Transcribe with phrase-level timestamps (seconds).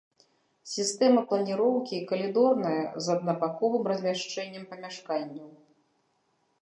[0.75, 5.49] Сістэма планіроўкі калідорная з аднабаковым размяшчэннем памяшканняў.